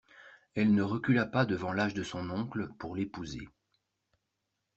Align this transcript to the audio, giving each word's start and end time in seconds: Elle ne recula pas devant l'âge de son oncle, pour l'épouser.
Elle 0.55 0.73
ne 0.73 0.81
recula 0.81 1.27
pas 1.27 1.45
devant 1.45 1.73
l'âge 1.73 1.93
de 1.93 2.01
son 2.01 2.27
oncle, 2.31 2.69
pour 2.79 2.95
l'épouser. 2.95 3.47